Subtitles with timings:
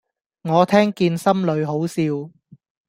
[0.41, 2.03] 我聽見心裏好笑